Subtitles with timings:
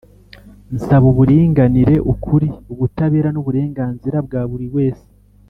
[0.75, 5.05] nsaba uburinganire ,ukuri, ubutabera n'uburenganzira bwa buri wese,